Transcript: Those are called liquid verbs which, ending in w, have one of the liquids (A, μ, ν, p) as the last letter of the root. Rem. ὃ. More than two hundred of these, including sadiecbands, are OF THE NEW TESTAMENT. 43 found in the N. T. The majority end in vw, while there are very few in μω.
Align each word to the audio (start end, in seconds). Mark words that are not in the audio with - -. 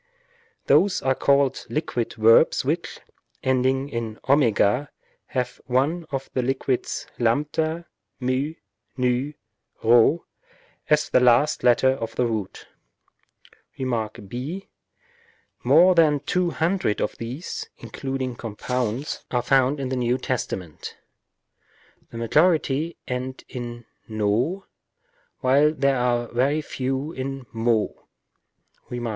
Those 0.65 1.03
are 1.03 1.13
called 1.13 1.67
liquid 1.69 2.13
verbs 2.15 2.65
which, 2.65 3.01
ending 3.43 3.87
in 3.87 4.19
w, 4.27 4.87
have 5.27 5.61
one 5.67 6.07
of 6.09 6.27
the 6.33 6.41
liquids 6.41 7.05
(A, 7.19 7.21
μ, 7.23 7.85
ν, 8.27 8.55
p) 9.39 10.15
as 10.89 11.07
the 11.09 11.19
last 11.19 11.63
letter 11.63 11.89
of 11.91 12.15
the 12.15 12.25
root. 12.25 12.67
Rem. 13.77 13.89
ὃ. 13.89 14.67
More 15.63 15.93
than 15.93 16.19
two 16.21 16.49
hundred 16.49 16.99
of 16.99 17.15
these, 17.19 17.69
including 17.77 18.35
sadiecbands, 18.37 19.23
are 19.29 19.37
OF 19.47 19.77
THE 19.87 19.95
NEW 19.95 20.17
TESTAMENT. 20.17 20.97
43 21.11 21.17
found 22.15 22.15
in 22.15 22.17
the 22.17 22.17
N. 22.17 22.17
T. 22.17 22.17
The 22.17 22.17
majority 22.17 22.97
end 23.07 23.43
in 23.47 23.85
vw, 24.09 24.63
while 25.41 25.71
there 25.75 25.97
are 25.99 26.25
very 26.29 26.61
few 26.63 27.11
in 27.11 27.45
μω. 27.53 28.03